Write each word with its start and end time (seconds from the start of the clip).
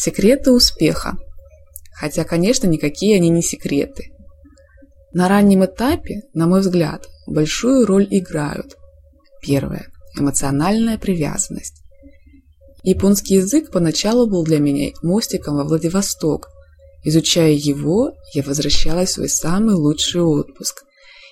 Секреты 0.00 0.52
успеха. 0.52 1.18
Хотя, 1.92 2.22
конечно, 2.22 2.68
никакие 2.68 3.16
они 3.16 3.30
не 3.30 3.42
секреты. 3.42 4.12
На 5.12 5.26
раннем 5.26 5.64
этапе, 5.64 6.20
на 6.34 6.46
мой 6.46 6.60
взгляд, 6.60 7.08
большую 7.26 7.84
роль 7.84 8.06
играют. 8.08 8.76
Первое. 9.42 9.88
Эмоциональная 10.16 10.98
привязанность. 10.98 11.82
Японский 12.84 13.34
язык 13.34 13.72
поначалу 13.72 14.30
был 14.30 14.44
для 14.44 14.60
меня 14.60 14.92
мостиком 15.02 15.56
во 15.56 15.64
Владивосток. 15.64 16.48
Изучая 17.02 17.50
его, 17.50 18.12
я 18.34 18.44
возвращалась 18.44 19.10
в 19.10 19.12
свой 19.14 19.28
самый 19.28 19.74
лучший 19.74 20.22
отпуск. 20.22 20.84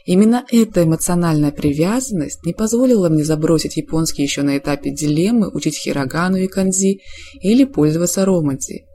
Именно 0.06 0.44
эта 0.52 0.84
эмоциональная 0.84 1.50
привязанность 1.50 2.46
не 2.46 2.54
позволила 2.54 3.08
мне 3.08 3.24
забросить 3.24 3.76
японский 3.76 4.22
еще 4.22 4.42
на 4.42 4.56
этапе 4.56 4.92
дилеммы 4.92 5.50
учить 5.50 5.76
хирогану 5.76 6.36
и 6.36 6.46
канзи 6.46 7.00
или 7.40 7.64
пользоваться 7.64 8.24
романти. 8.24 8.86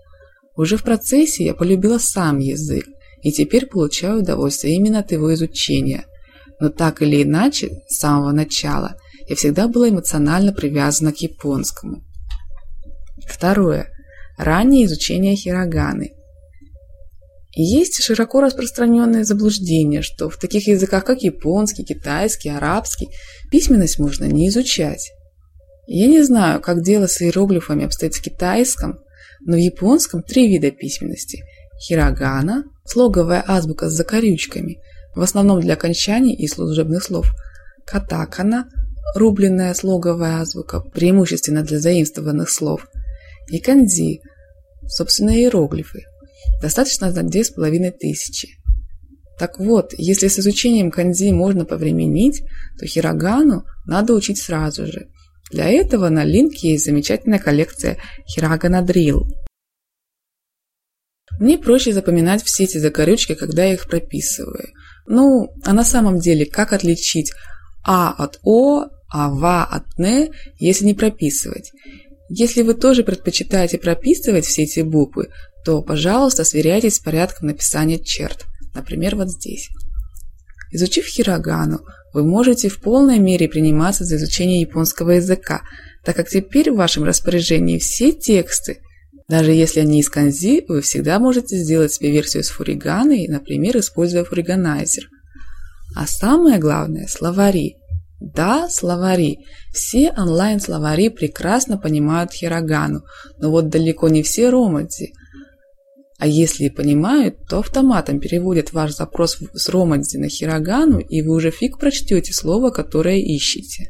Уже 0.55 0.77
в 0.77 0.83
процессе 0.83 1.43
я 1.43 1.53
полюбила 1.53 1.97
сам 1.97 2.39
язык 2.39 2.85
и 3.23 3.31
теперь 3.33 3.65
получаю 3.65 4.21
удовольствие 4.21 4.75
именно 4.75 4.99
от 4.99 5.11
его 5.11 5.33
изучения. 5.33 6.05
Но 6.61 6.69
так 6.69 7.01
или 7.01 7.23
иначе, 7.23 7.81
с 7.89 7.97
самого 7.97 8.31
начала, 8.31 8.95
я 9.27 9.35
всегда 9.35 9.67
была 9.67 9.89
эмоционально 9.89 10.53
привязана 10.53 11.11
к 11.11 11.17
японскому. 11.17 12.05
Второе. 13.27 13.91
Раннее 14.37 14.85
изучение 14.85 15.35
хироганы. 15.35 16.13
Есть 17.53 18.01
широко 18.01 18.39
распространенное 18.39 19.25
заблуждение, 19.25 20.01
что 20.01 20.29
в 20.29 20.37
таких 20.37 20.67
языках, 20.67 21.03
как 21.03 21.21
японский, 21.21 21.83
китайский, 21.83 22.49
арабский, 22.49 23.09
письменность 23.51 23.99
можно 23.99 24.25
не 24.25 24.47
изучать. 24.47 25.11
Я 25.87 26.07
не 26.07 26.23
знаю, 26.23 26.61
как 26.61 26.81
дело 26.81 27.07
с 27.07 27.21
иероглифами 27.21 27.85
обстоит 27.85 28.15
в 28.15 28.21
китайском, 28.21 28.99
но 29.45 29.57
в 29.57 29.59
японском 29.59 30.23
три 30.23 30.47
вида 30.47 30.71
письменности. 30.71 31.43
Хирогана, 31.85 32.63
слоговая 32.85 33.43
азбука 33.45 33.89
с 33.89 33.93
закорючками, 33.93 34.79
в 35.15 35.21
основном 35.21 35.59
для 35.59 35.73
окончаний 35.73 36.33
и 36.33 36.47
служебных 36.47 37.03
слов. 37.03 37.33
Катакана, 37.85 38.69
рубленная 39.15 39.73
слоговая 39.73 40.39
азбука, 40.39 40.79
преимущественно 40.79 41.63
для 41.63 41.79
заимствованных 41.79 42.49
слов. 42.49 42.87
И 43.47 43.59
канзи, 43.59 44.21
собственно, 44.87 45.31
иероглифы, 45.31 46.03
Достаточно 46.61 47.11
знать 47.11 47.27
две 47.27 47.43
с 47.43 47.49
половиной 47.49 47.91
тысячи. 47.91 48.49
Так 49.39 49.57
вот, 49.59 49.93
если 49.97 50.27
с 50.27 50.37
изучением 50.37 50.91
канзи 50.91 51.31
можно 51.31 51.65
повременить, 51.65 52.43
то 52.79 52.85
хирогану 52.85 53.65
надо 53.87 54.13
учить 54.13 54.37
сразу 54.37 54.85
же. 54.85 55.07
Для 55.51 55.67
этого 55.67 56.09
на 56.09 56.23
линке 56.23 56.73
есть 56.73 56.85
замечательная 56.85 57.39
коллекция 57.39 57.97
Хирогана 58.27 58.83
Дрил. 58.83 59.25
Мне 61.39 61.57
проще 61.57 61.91
запоминать 61.91 62.43
все 62.43 62.65
эти 62.65 62.77
закорючки, 62.77 63.33
когда 63.33 63.65
я 63.65 63.73
их 63.73 63.87
прописываю. 63.87 64.69
Ну, 65.07 65.49
а 65.65 65.73
на 65.73 65.83
самом 65.83 66.19
деле, 66.19 66.45
как 66.45 66.71
отличить 66.71 67.33
А 67.83 68.11
от 68.11 68.39
О, 68.43 68.85
а 69.11 69.29
ВА 69.29 69.65
от 69.65 69.99
Н, 69.99 70.31
если 70.59 70.85
не 70.85 70.93
прописывать? 70.93 71.71
Если 72.29 72.61
вы 72.61 72.75
тоже 72.75 73.03
предпочитаете 73.03 73.77
прописывать 73.77 74.45
все 74.45 74.63
эти 74.63 74.81
буквы, 74.81 75.29
то, 75.63 75.81
пожалуйста, 75.81 76.43
сверяйтесь 76.43 76.95
с 76.95 76.99
порядком 76.99 77.47
написания 77.47 77.99
черт, 77.99 78.45
например, 78.73 79.15
вот 79.15 79.29
здесь. 79.29 79.69
Изучив 80.71 81.05
хирогану, 81.05 81.81
вы 82.13 82.23
можете 82.23 82.69
в 82.69 82.79
полной 82.79 83.19
мере 83.19 83.47
приниматься 83.47 84.03
за 84.03 84.15
изучение 84.15 84.61
японского 84.61 85.11
языка, 85.11 85.61
так 86.03 86.15
как 86.15 86.29
теперь 86.29 86.71
в 86.71 86.77
вашем 86.77 87.03
распоряжении 87.03 87.77
все 87.77 88.11
тексты. 88.11 88.79
Даже 89.27 89.51
если 89.51 89.81
они 89.81 89.99
из 89.99 90.09
канзи, 90.09 90.65
вы 90.67 90.81
всегда 90.81 91.19
можете 91.19 91.57
сделать 91.57 91.93
себе 91.93 92.11
версию 92.11 92.43
с 92.43 92.49
фуриганой, 92.49 93.27
например, 93.27 93.77
используя 93.77 94.23
фуриганайзер. 94.23 95.07
А 95.95 96.07
самое 96.07 96.57
главное– 96.57 97.07
словари. 97.09 97.75
Да, 98.19 98.69
словари. 98.69 99.39
Все 99.73 100.11
онлайн-словари 100.11 101.09
прекрасно 101.09 101.77
понимают 101.77 102.31
хирогану, 102.31 103.03
но 103.39 103.51
вот 103.51 103.69
далеко 103.69 104.09
не 104.09 104.23
все 104.23 104.49
романти– 104.49 105.13
а 106.21 106.27
если 106.27 106.65
и 106.65 106.69
понимают, 106.69 107.47
то 107.49 107.57
автоматом 107.57 108.19
переводят 108.19 108.73
ваш 108.73 108.93
запрос 108.93 109.39
с 109.55 109.69
романзи 109.69 110.17
на 110.17 110.29
хирогану, 110.29 110.99
и 110.99 111.23
вы 111.23 111.33
уже 111.33 111.49
фиг 111.49 111.79
прочтете 111.79 112.31
слово, 112.31 112.69
которое 112.69 113.17
ищете. 113.17 113.89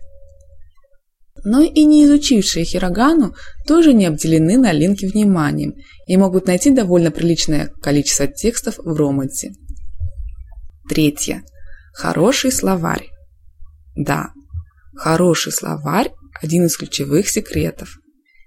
Но 1.43 1.61
и 1.61 1.83
не 1.83 2.05
изучившие 2.05 2.63
хирогану 2.63 3.35
тоже 3.67 3.91
не 3.91 4.05
обделены 4.05 4.57
на 4.57 4.71
линке 4.71 5.09
вниманием 5.09 5.73
и 6.07 6.15
могут 6.15 6.47
найти 6.47 6.71
довольно 6.71 7.11
приличное 7.11 7.67
количество 7.81 8.27
текстов 8.27 8.77
в 8.77 8.95
романсе. 8.95 9.51
Третье. 10.87 11.43
Хороший 11.93 12.53
словарь. 12.53 13.09
Да, 13.93 14.29
хороший 14.95 15.51
словарь– 15.51 16.13
один 16.41 16.67
из 16.67 16.77
ключевых 16.77 17.27
секретов. 17.27 17.97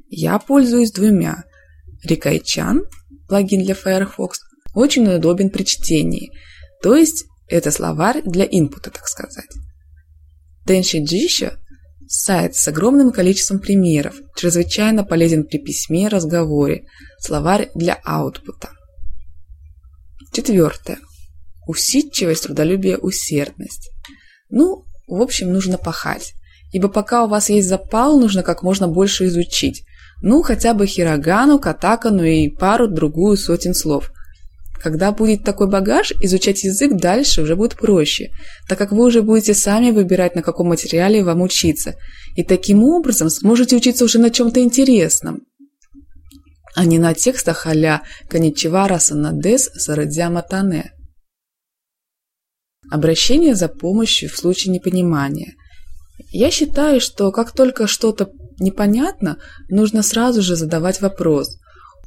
Я 0.08 0.38
пользуюсь 0.38 0.90
двумя– 0.90 1.44
Рикайчан– 2.02 2.84
плагин 3.28 3.64
для 3.64 3.74
Firefox, 3.74 4.40
очень 4.74 5.06
удобен 5.08 5.50
при 5.50 5.64
чтении, 5.64 6.30
то 6.82 6.94
есть 6.94 7.24
это 7.48 7.70
словарь 7.70 8.22
для 8.24 8.44
инпута, 8.44 8.90
так 8.90 9.06
сказать. 9.06 9.50
Denshi 10.66 11.02
Jisha– 11.02 11.56
сайт 12.08 12.54
с 12.54 12.66
огромным 12.68 13.12
количеством 13.12 13.58
примеров, 13.58 14.16
чрезвычайно 14.36 15.04
полезен 15.04 15.44
при 15.44 15.58
письме, 15.58 16.08
разговоре, 16.08 16.84
словарь 17.20 17.70
для 17.74 17.94
аутпута. 18.04 18.70
Четвертое. 20.32 20.98
Усидчивость, 21.66 22.44
трудолюбие, 22.44 22.98
усердность. 22.98 23.90
Ну, 24.50 24.84
в 25.06 25.20
общем, 25.20 25.52
нужно 25.52 25.78
пахать. 25.78 26.34
Ибо 26.72 26.88
пока 26.88 27.24
у 27.24 27.28
вас 27.28 27.50
есть 27.50 27.68
запал, 27.68 28.18
нужно 28.18 28.42
как 28.42 28.62
можно 28.62 28.88
больше 28.88 29.26
изучить, 29.26 29.84
ну, 30.22 30.42
хотя 30.42 30.74
бы 30.74 30.86
хирогану, 30.86 31.58
катакану 31.58 32.24
и 32.24 32.48
пару-другую 32.48 33.36
сотен 33.36 33.74
слов. 33.74 34.10
Когда 34.82 35.12
будет 35.12 35.44
такой 35.44 35.68
багаж, 35.70 36.12
изучать 36.20 36.62
язык 36.64 36.92
дальше 36.92 37.42
уже 37.42 37.56
будет 37.56 37.74
проще, 37.74 38.30
так 38.68 38.76
как 38.76 38.92
вы 38.92 39.06
уже 39.06 39.22
будете 39.22 39.54
сами 39.54 39.90
выбирать, 39.90 40.34
на 40.34 40.42
каком 40.42 40.68
материале 40.68 41.24
вам 41.24 41.40
учиться, 41.40 41.94
и 42.36 42.42
таким 42.44 42.84
образом 42.84 43.30
сможете 43.30 43.76
учиться 43.76 44.04
уже 44.04 44.18
на 44.18 44.30
чем-то 44.30 44.60
интересном, 44.60 45.40
а 46.74 46.84
не 46.84 46.98
на 46.98 47.14
текстах 47.14 47.66
а-ля 47.66 48.02
«Коничевара 48.28 48.98
санадес 48.98 49.70
сарадзяма 49.74 50.42
тане». 50.42 50.92
Обращение 52.90 53.54
за 53.54 53.68
помощью 53.68 54.28
в 54.28 54.36
случае 54.36 54.74
непонимания. 54.74 55.54
Я 56.30 56.50
считаю, 56.50 57.00
что 57.00 57.32
как 57.32 57.52
только 57.52 57.86
что-то 57.86 58.28
непонятно, 58.58 59.38
нужно 59.68 60.02
сразу 60.02 60.42
же 60.42 60.56
задавать 60.56 61.00
вопрос. 61.00 61.58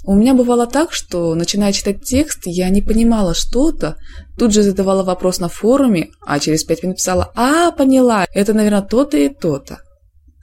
У 0.04 0.16
меня 0.16 0.34
бывало 0.34 0.68
так, 0.68 0.94
что, 0.94 1.36
начиная 1.36 1.74
читать 1.74 2.02
текст, 2.02 2.44
я 2.46 2.70
не 2.70 2.82
понимала 2.82 3.34
что-то, 3.34 3.98
тут 4.38 4.54
же 4.54 4.64
задавала 4.64 5.04
вопрос 5.04 5.40
на 5.40 5.50
форуме, 5.50 6.12
а 6.26 6.40
через 6.40 6.64
пять 6.64 6.84
минут 6.84 6.98
писала 6.98 7.32
«А, 7.36 7.72
поняла, 7.72 8.26
это, 8.34 8.54
наверное, 8.54 8.84
то-то 8.84 9.18
и 9.18 9.28
то-то». 9.28 9.80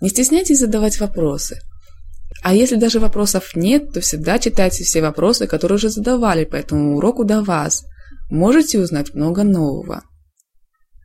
Не 0.03 0.11
стесняйтесь 0.11 0.59
задавать 0.59 1.01
вопросы. 1.01 1.61
А 2.43 2.53
если 2.55 2.77
даже 2.77 3.01
вопросов 3.01 3.57
нет, 3.57 3.95
то 3.95 4.03
всегда 4.03 4.39
читайте 4.39 4.85
все 4.85 5.01
вопросы, 5.01 5.47
которые 5.47 5.77
уже 5.77 5.89
задавали 5.89 6.45
по 6.45 6.57
этому 6.57 6.97
уроку 6.97 7.25
до 7.25 7.41
вас. 7.41 7.85
Можете 8.31 8.81
узнать 8.81 9.15
много 9.15 9.45
нового. 9.45 10.03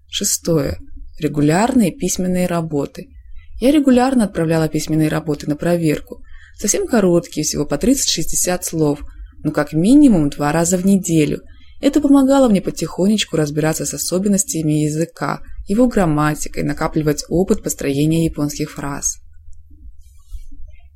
Шестое. 0.09 0.79
Регулярные 1.17 1.91
письменные 1.91 2.47
работы– 2.47 3.07
я 3.59 3.71
регулярно 3.71 4.23
отправляла 4.25 4.69
письменные 4.69 5.09
работы 5.09 5.47
на 5.47 5.55
проверку. 5.55 6.23
Совсем 6.57 6.87
короткие, 6.87 7.43
всего 7.43 7.65
по 7.65 7.75
30-60 7.75 8.63
слов, 8.63 9.01
но 9.43 9.51
как 9.51 9.73
минимум 9.73 10.29
два 10.29 10.51
раза 10.51 10.77
в 10.77 10.85
неделю. 10.85 11.41
Это 11.81 12.01
помогало 12.01 12.49
мне 12.49 12.61
потихонечку 12.61 13.37
разбираться 13.37 13.85
с 13.85 13.93
особенностями 13.93 14.83
языка, 14.83 15.41
его 15.67 15.87
грамматикой, 15.87 16.63
накапливать 16.63 17.23
опыт 17.29 17.63
построения 17.63 18.25
японских 18.25 18.71
фраз. 18.71 19.19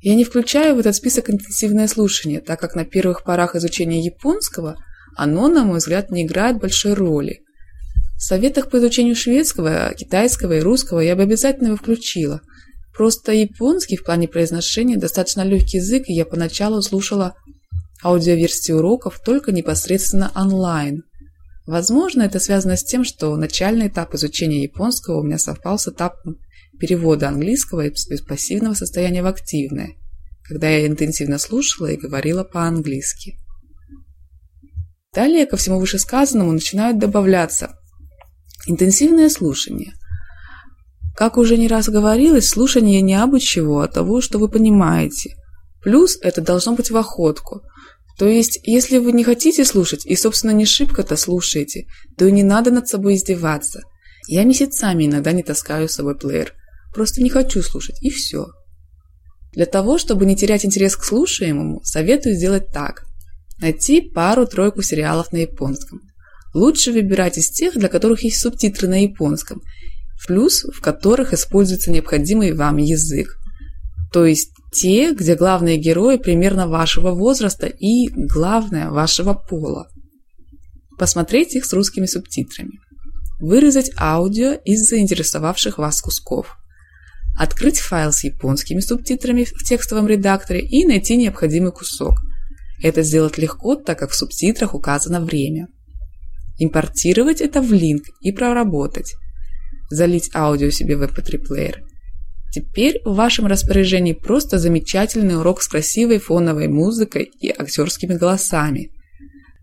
Я 0.00 0.14
не 0.14 0.24
включаю 0.24 0.74
в 0.76 0.80
этот 0.80 0.94
список 0.96 1.30
интенсивное 1.30 1.88
слушание, 1.88 2.40
так 2.40 2.60
как 2.60 2.74
на 2.74 2.84
первых 2.84 3.24
порах 3.24 3.56
изучения 3.56 4.04
японского 4.04 4.76
оно, 5.16 5.48
на 5.48 5.64
мой 5.64 5.78
взгляд, 5.78 6.10
не 6.10 6.24
играет 6.24 6.58
большой 6.58 6.92
роли. 6.92 7.40
В 8.16 8.22
советах 8.22 8.68
по 8.68 8.78
изучению 8.78 9.16
шведского, 9.16 9.94
китайского 9.96 10.54
и 10.54 10.60
русского 10.60 11.00
я 11.00 11.16
бы 11.16 11.22
обязательно 11.22 11.68
его 11.68 11.76
включила– 11.76 12.40
Просто 12.94 13.32
японский 13.32 13.96
в 13.96 14.04
плане 14.04 14.28
произношения 14.28 14.96
достаточно 14.96 15.42
легкий 15.42 15.78
язык, 15.78 16.04
и 16.08 16.14
я 16.14 16.24
поначалу 16.24 16.80
слушала 16.80 17.34
аудиоверсии 18.04 18.72
уроков 18.72 19.20
только 19.24 19.50
непосредственно 19.50 20.30
онлайн. 20.36 21.02
Возможно, 21.66 22.22
это 22.22 22.38
связано 22.38 22.76
с 22.76 22.84
тем, 22.84 23.04
что 23.04 23.34
начальный 23.36 23.88
этап 23.88 24.14
изучения 24.14 24.62
японского 24.62 25.20
у 25.20 25.22
меня 25.24 25.38
совпал 25.38 25.78
с 25.78 25.88
этапом 25.88 26.36
перевода 26.78 27.28
английского 27.28 27.86
из 27.86 28.20
пассивного 28.22 28.74
состояния 28.74 29.22
в 29.22 29.26
активное. 29.26 29.94
когда 30.46 30.68
я 30.68 30.86
интенсивно 30.86 31.38
слушала 31.38 31.86
и 31.86 31.96
говорила 31.96 32.44
по-английски. 32.44 33.38
Далее 35.14 35.46
ко 35.46 35.56
всему 35.56 35.80
вышесказанному 35.80 36.52
начинают 36.52 36.98
добавляться 36.98 37.78
интенсивное 38.66 39.30
слушание. 39.30 39.94
Как 41.16 41.36
уже 41.36 41.56
не 41.56 41.68
раз 41.68 41.88
говорилось, 41.88 42.48
слушание 42.48 43.00
не 43.00 43.14
абы 43.14 43.40
чего, 43.40 43.80
а 43.80 43.88
того, 43.88 44.20
что 44.20 44.38
вы 44.38 44.48
понимаете. 44.48 45.36
Плюс 45.82 46.18
это 46.22 46.40
должно 46.40 46.74
быть 46.74 46.90
в 46.90 46.96
охотку. 46.96 47.62
То 48.18 48.26
есть, 48.26 48.60
если 48.64 48.98
вы 48.98 49.12
не 49.12 49.24
хотите 49.24 49.64
слушать 49.64 50.06
и, 50.06 50.16
собственно, 50.16 50.52
не 50.52 50.64
шибко-то 50.64 51.16
слушаете, 51.16 51.86
то 52.16 52.26
и 52.26 52.32
не 52.32 52.42
надо 52.42 52.70
над 52.70 52.88
собой 52.88 53.16
издеваться. 53.16 53.82
Я 54.28 54.44
месяцами 54.44 55.06
иногда 55.06 55.32
не 55.32 55.42
таскаю 55.42 55.88
с 55.88 55.94
собой 55.94 56.16
плеер. 56.16 56.54
Просто 56.94 57.22
не 57.22 57.28
хочу 57.28 57.62
слушать, 57.62 58.02
и 58.02 58.10
все. 58.10 58.46
Для 59.52 59.66
того, 59.66 59.98
чтобы 59.98 60.26
не 60.26 60.36
терять 60.36 60.64
интерес 60.64 60.96
к 60.96 61.04
слушаемому, 61.04 61.80
советую 61.84 62.34
сделать 62.34 62.68
так. 62.72 63.04
Найти 63.60 64.00
пару-тройку 64.00 64.82
сериалов 64.82 65.32
на 65.32 65.38
японском. 65.38 66.00
Лучше 66.54 66.92
выбирать 66.92 67.36
из 67.36 67.50
тех, 67.50 67.74
для 67.74 67.88
которых 67.88 68.22
есть 68.22 68.40
субтитры 68.40 68.88
на 68.88 69.02
японском, 69.02 69.60
плюс 70.26 70.64
в 70.64 70.80
которых 70.80 71.32
используется 71.32 71.90
необходимый 71.90 72.52
вам 72.52 72.78
язык. 72.78 73.36
То 74.12 74.24
есть 74.24 74.50
те, 74.72 75.12
где 75.12 75.34
главные 75.34 75.76
герои 75.76 76.16
примерно 76.16 76.68
вашего 76.68 77.12
возраста 77.12 77.66
и, 77.66 78.08
главное, 78.10 78.90
вашего 78.90 79.34
пола. 79.34 79.88
Посмотреть 80.98 81.54
их 81.54 81.64
с 81.64 81.72
русскими 81.72 82.06
субтитрами. 82.06 82.80
Вырезать 83.40 83.90
аудио 83.98 84.52
из 84.52 84.88
заинтересовавших 84.88 85.78
вас 85.78 86.00
кусков. 86.00 86.56
Открыть 87.36 87.80
файл 87.80 88.12
с 88.12 88.22
японскими 88.22 88.80
субтитрами 88.80 89.44
в 89.44 89.64
текстовом 89.64 90.06
редакторе 90.06 90.60
и 90.60 90.84
найти 90.84 91.16
необходимый 91.16 91.72
кусок– 91.72 92.14
это 92.84 93.02
сделать 93.02 93.38
легко, 93.38 93.76
так 93.76 93.98
как 93.98 94.10
в 94.10 94.14
субтитрах 94.14 94.74
указано 94.74 95.20
время. 95.20 95.68
Импортировать 96.58 97.40
это 97.40 97.62
в 97.62 97.72
линк 97.72 98.04
и 98.20 98.30
проработать. 98.30 99.14
Залить 99.90 100.30
аудио 100.34 100.70
себе 100.70 100.96
в 100.96 101.02
mp3-плеер. 101.02 101.82
Теперь 102.54 103.00
в 103.04 103.14
вашем 103.14 103.46
распоряжении 103.46 104.12
просто 104.12 104.58
замечательный 104.58 105.36
урок 105.36 105.60
с 105.60 105.66
красивой 105.68 106.18
фоновой 106.18 106.68
музыкой 106.68 107.24
и 107.24 107.50
актерскими 107.50 108.14
голосами. 108.14 108.92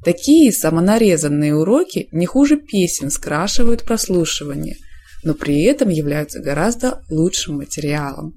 Такие 0.04 0.52
самонарезанные 0.52 1.56
уроки 1.56 2.10
не 2.12 2.26
хуже 2.26 2.58
песен 2.58 3.10
скрашивают 3.10 3.84
прослушивание, 3.84 4.76
но 5.24 5.36
при 5.36 5.62
этом 5.64 5.90
являются 5.90 6.42
гораздо 6.42 7.02
лучшим 7.10 7.58
материалом. 7.58 8.34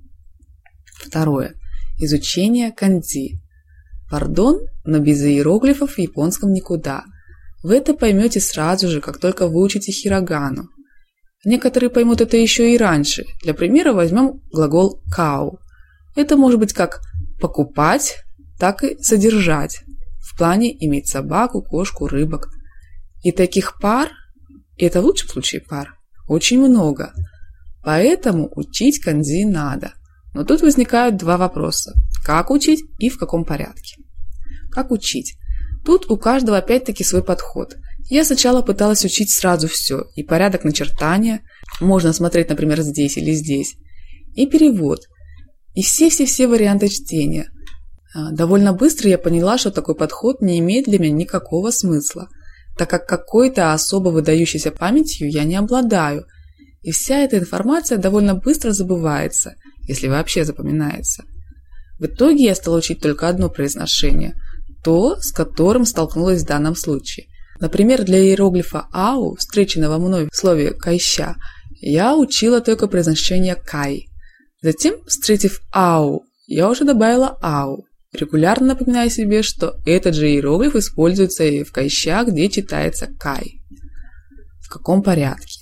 Второе. 0.95 1.55
Изучение 1.99 2.71
канзи. 2.71 3.41
Пардон, 4.11 4.61
но 4.85 5.01
без 5.01 5.23
иероглифов 5.23 5.95
в 5.95 5.99
японском 5.99 6.53
никуда. 6.53 7.05
Вы 7.65 7.77
это 7.77 7.95
поймете 7.95 8.41
сразу 8.41 8.89
же, 8.89 9.01
как 9.01 9.19
только 9.19 9.49
выучите 9.49 9.91
хирогану. 9.91 10.69
Некоторые 11.45 11.91
поймут 11.91 12.21
это 12.21 12.37
еще 12.37 12.75
и 12.75 12.79
раньше. 12.79 13.25
Для 13.43 13.55
примера 13.55 13.93
возьмем 13.93 14.41
глагол 14.51 15.03
«кау». 15.11 15.59
Это 16.17 16.37
может 16.37 16.59
быть 16.59 16.73
как 16.73 17.01
«покупать», 17.41 18.17
так 18.59 18.83
и 18.85 18.97
«содержать». 19.03 19.81
В 20.21 20.39
плане 20.39 20.75
иметь 20.87 21.09
собаку, 21.09 21.63
кошку, 21.63 22.07
рыбок. 22.07 22.49
И 23.23 23.31
таких 23.31 23.79
пар, 23.79 24.11
и 24.77 24.87
это 24.87 25.03
в 25.03 25.05
лучшем 25.05 25.29
случае 25.29 25.61
пар, 25.61 25.95
очень 26.29 26.59
много. 26.59 27.13
Поэтому 27.83 28.51
учить 28.57 29.01
канзи 29.01 29.45
надо. 29.45 29.93
Но 30.33 30.45
тут 30.45 30.63
возникают 30.63 31.17
два 31.17 31.37
вопроса. 31.37 31.93
Как 32.25 32.51
учить 32.51 32.83
и 32.99 33.11
в 33.11 33.19
каком 33.19 33.45
порядке? 33.45 33.97
Как 34.73 34.91
учить? 34.91 35.37
Тут 35.85 36.11
у 36.11 36.17
каждого 36.17 36.57
опять-таки 36.57 37.05
свой 37.05 37.23
подход. 37.23 37.77
Я 38.11 38.25
сначала 38.25 38.63
пыталась 38.63 39.05
учить 39.05 39.31
сразу 39.31 39.69
все, 39.69 40.05
и 40.15 40.23
порядок 40.23 40.65
начертания, 40.65 41.43
можно 41.81 42.13
смотреть, 42.13 42.51
например, 42.51 42.81
здесь 42.83 43.17
или 43.17 43.33
здесь, 43.33 43.77
и 44.35 44.47
перевод, 44.47 45.01
и 45.75 45.83
все-все-все 45.83 46.47
варианты 46.47 46.89
чтения. 46.89 47.51
А, 48.15 48.31
довольно 48.31 48.73
быстро 48.73 49.09
я 49.09 49.19
поняла, 49.19 49.59
что 49.59 49.71
такой 49.71 49.95
подход 49.95 50.41
не 50.43 50.59
имеет 50.59 50.85
для 50.85 50.99
меня 50.99 51.15
никакого 51.15 51.71
смысла, 51.71 52.29
так 52.77 52.91
как 52.91 53.07
какой-то 53.07 53.73
особо 53.73 54.11
выдающейся 54.11 54.71
памятью 54.71 55.31
я 55.31 55.45
не 55.45 55.57
обладаю, 55.57 56.27
и 56.83 56.91
вся 56.91 57.21
эта 57.21 57.39
информация 57.39 57.97
довольно 57.97 58.35
быстро 58.35 58.73
забывается, 58.73 59.55
если 59.89 60.09
вообще 60.09 60.45
запоминается. 60.45 61.25
В 61.99 62.05
итоге 62.05 62.45
я 62.45 62.55
стала 62.55 62.79
учить 62.79 63.01
только 63.01 63.29
одно 63.29 63.49
произношение– 63.49 64.35
то, 64.85 65.17
с 65.19 65.33
которым 65.33 65.87
столкнулась 65.87 66.43
в 66.43 66.47
данном 66.47 66.77
случае. 66.77 67.27
Например, 67.61 68.03
для 68.05 68.19
иероглифа 68.19 68.87
«ау», 68.93 69.37
встреченного 69.37 69.99
мной 69.99 70.29
в 70.31 70.37
слове 70.37 70.73
«кайща», 70.73 71.37
я 71.81 72.17
учила 72.17 72.61
только 72.61 72.89
произношение 72.89 73.55
«кай». 73.55 74.07
Затем, 74.63 75.05
встретив 75.07 75.61
«ау», 75.73 76.25
я 76.47 76.69
уже 76.69 76.85
добавила 76.85 77.39
«ау», 77.43 77.85
регулярно 78.13 78.69
напоминая 78.69 79.09
себе, 79.09 79.43
что 79.43 79.77
этот 79.87 80.15
же 80.15 80.29
иероглиф 80.29 80.75
используется 80.75 81.45
и 81.45 81.63
в 81.63 81.73
«кайща», 81.73 82.25
где 82.27 82.49
читается 82.49 83.09
«кай». 83.19 83.61
В 84.61 84.69
каком 84.69 85.03
порядке? 85.03 85.61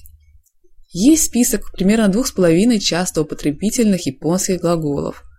Есть 0.92 1.24
список 1.24 1.72
примерно 1.72 2.08
двух 2.08 2.26
с 2.26 2.32
половиной 2.32 2.78
часто 2.78 3.22
употребительных 3.22 4.06
японских 4.06 4.60
глаголов– 4.60 5.24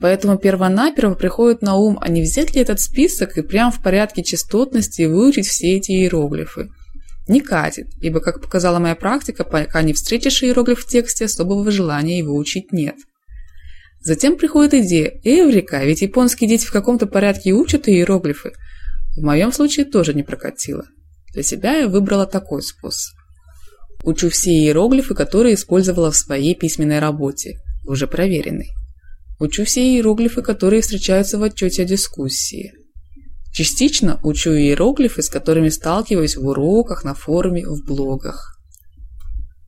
Поэтому 0.00 0.36
первонаперво 0.38 1.14
приходит 1.14 1.62
на 1.62 1.76
ум, 1.76 1.98
а 2.00 2.08
не 2.08 2.22
взять 2.22 2.54
ли 2.54 2.60
этот 2.60 2.80
список 2.80 3.38
и 3.38 3.42
прямо 3.42 3.70
в 3.70 3.82
порядке 3.82 4.22
частотности 4.22 5.02
выучить 5.02 5.46
все 5.46 5.76
эти 5.76 5.92
иероглифы. 5.92 6.68
Не 7.28 7.40
катит, 7.40 7.88
ибо, 8.00 8.20
как 8.20 8.40
показала 8.40 8.78
моя 8.78 8.94
практика, 8.94 9.44
пока 9.44 9.82
не 9.82 9.94
встретишь 9.94 10.42
иероглиф 10.42 10.80
в 10.80 10.86
тексте, 10.86 11.24
особого 11.24 11.70
желания 11.70 12.18
его 12.18 12.36
учить 12.36 12.72
нет. 12.72 12.96
Затем 14.00 14.36
приходит 14.36 14.74
идея 14.74 15.20
«Эврика, 15.24 15.82
ведь 15.84 16.02
японские 16.02 16.48
дети 16.48 16.66
в 16.66 16.72
каком-то 16.72 17.06
порядке 17.06 17.52
учат 17.52 17.88
иероглифы». 17.88 18.52
В 19.16 19.22
моем 19.22 19.50
случае 19.50 19.86
тоже 19.86 20.14
не 20.14 20.22
прокатило. 20.22 20.84
Для 21.32 21.42
себя 21.42 21.78
я 21.78 21.88
выбрала 21.88 22.26
такой 22.26 22.62
способ. 22.62 23.16
Учу 24.04 24.28
все 24.30 24.50
иероглифы, 24.50 25.14
которые 25.14 25.54
использовала 25.54 26.12
в 26.12 26.16
своей 26.16 26.54
письменной 26.54 27.00
работе, 27.00 27.58
уже 27.84 28.06
проверенной. 28.06 28.68
Учу 29.38 29.64
все 29.64 29.82
иероглифы, 29.82 30.42
которые 30.42 30.80
встречаются 30.80 31.38
в 31.38 31.42
отчете 31.42 31.82
о 31.82 31.86
дискуссии. 31.86 32.72
Частично 33.52 34.18
учу 34.22 34.50
иероглифы, 34.50 35.22
с 35.22 35.28
которыми 35.28 35.68
сталкиваюсь 35.68 36.36
в 36.36 36.46
уроках, 36.46 37.04
на 37.04 37.14
форуме, 37.14 37.66
в 37.66 37.84
блогах. 37.84 38.58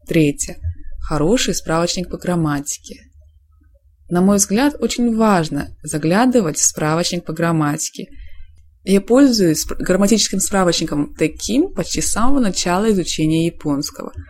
Третье. 0.07 0.57
Хороший 1.01 1.55
справочник 1.55 2.11
по 2.11 2.17
грамматике. 2.17 3.01
На 4.11 4.23
мой 4.23 4.39
взгляд, 4.39 4.75
очень 4.81 5.15
важно 5.15 5.77
заглядывать 5.83 6.57
в 6.57 6.65
справочник 6.65 7.25
по 7.25 7.35
грамматике. 7.35 8.09
Я 8.85 9.03
пользуюсь 9.03 9.67
грамматическим 9.67 10.41
справочником 10.41 11.15
таким 11.15 11.75
почти 11.75 12.01
с 12.01 12.11
самого 12.11 12.41
начала 12.41 12.91
изучения 12.91 13.47
японского– 13.47 14.13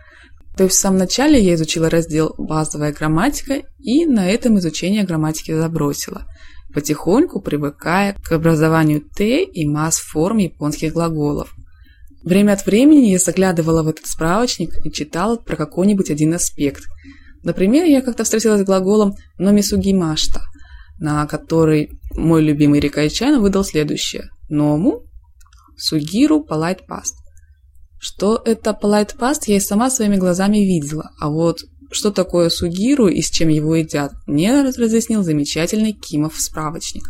то 0.59 0.65
есть 0.65 0.75
в 0.75 0.79
самом 0.81 0.97
начале 0.97 1.41
я 1.41 1.53
изучила 1.53 1.89
раздел 1.89 2.35
«Базовая 2.37 2.91
грамматика» 2.91 3.61
и 3.77 4.05
на 4.05 4.29
этом 4.29 4.59
изучение 4.59 5.05
грамматики 5.05 5.53
забросила, 5.53 6.25
потихоньку 6.73 7.39
привыкая 7.39 8.17
к 8.21 8.33
образованию 8.33 8.99
«т» 8.99 9.41
и 9.45 9.65
масс-форм 9.65 10.35
японских 10.35 10.91
глаголов. 10.91 11.53
Время 12.25 12.51
от 12.51 12.65
времени 12.65 13.05
я 13.05 13.19
заглядывала 13.19 13.83
в 13.83 13.87
этот 13.87 14.05
справочник 14.07 14.85
и 14.85 14.91
читала 14.91 15.37
про 15.37 15.55
какой-нибудь 15.55 16.11
один 16.11 16.33
аспект. 16.33 16.83
Например, 17.41 17.85
я 17.85 18.01
как-то 18.01 18.25
встретилась 18.25 18.59
с 18.59 18.65
глаголом 18.65 19.15
«номисугимашта», 19.37 20.41
на 20.99 21.25
который 21.25 22.01
мой 22.17 22.43
любимый 22.43 22.81
Рикайчан 22.81 23.39
выдал 23.39 23.63
следующее 23.63 24.27
«ному 24.49 25.05
сугиру 25.77 26.43
полайт 26.43 26.85
паст». 26.85 27.15
Что 27.99 28.41
это 28.45 28.77
Polite 28.81 29.17
Past, 29.17 29.41
я 29.47 29.57
и 29.57 29.59
сама 29.59 29.89
своими 29.89 30.15
глазами 30.15 30.59
видела, 30.59 31.11
а 31.19 31.29
вот 31.29 31.59
что 31.91 32.11
такое 32.11 32.49
сугиру 32.49 33.07
и 33.07 33.21
с 33.21 33.29
чем 33.29 33.49
его 33.49 33.75
едят, 33.75 34.13
мне 34.25 34.61
разъяснил 34.61 35.21
замечательный 35.21 35.91
Кимов 35.91 36.39
справочник. 36.39 37.03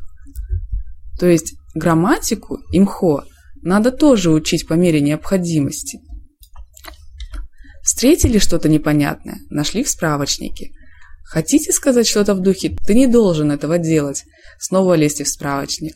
То 1.20 1.28
есть 1.28 1.54
грамматику, 1.76 2.60
имхо, 2.72 3.24
надо 3.62 3.92
тоже 3.92 4.32
учить 4.32 4.68
по 4.68 4.74
мере 4.74 5.00
необходимости. 5.00 6.00
Встретили 7.84 8.40
что-то 8.40 8.68
непонятное, 8.68 9.40
нашли 9.50 9.84
в 9.84 9.90
справочнике. 9.90 10.72
Хотите 11.24 11.72
сказать 11.72 12.08
что-то 12.08 12.34
в 12.34 12.42
духе 12.42 12.76
«ты 12.88 12.96
не 12.96 13.06
должен 13.06 13.52
этого 13.52 13.78
делать», 13.78 14.24
снова 14.60 14.96
лезьте 14.96 15.24
в 15.24 15.28
справочник. 15.28 15.96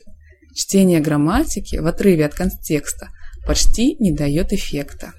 Чтение 0.54 1.00
грамматики 1.00 1.78
в 1.78 1.88
отрыве 1.88 2.28
от 2.28 2.36
контекста– 2.36 3.10
почти 3.46 3.96
не 4.00 4.12
дает 4.12 4.54
эффекта. 4.54 5.14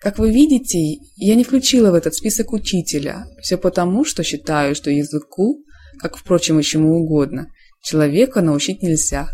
Как 0.00 0.18
вы 0.18 0.32
видите, 0.32 0.78
я 1.16 1.34
не 1.34 1.44
включила 1.44 1.90
в 1.90 1.94
этот 1.94 2.14
список 2.14 2.52
учителя, 2.52 3.26
все 3.42 3.58
потому, 3.58 4.04
что 4.04 4.22
считаю, 4.22 4.74
что 4.74 4.90
языку 4.90 5.64
как, 5.98 6.16
впрочем, 6.16 6.58
и 6.60 6.62
чему 6.62 7.00
угодно. 7.00 7.48
Человека 7.82 8.40
научить 8.40 8.82
нельзя, 8.82 9.28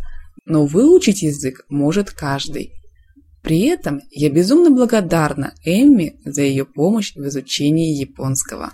но 0.44 0.66
выучить 0.66 1.22
язык 1.22 1.64
может 1.68 2.10
каждый. 2.10 2.72
При 3.42 3.66
этом 3.66 4.00
я 4.10 4.30
безумно 4.30 4.70
благодарна 4.70 5.54
Эмми 5.64 6.18
за 6.24 6.42
ее 6.42 6.64
помощь 6.64 7.14
в 7.14 7.26
изучении 7.26 7.98
японского. 7.98 8.72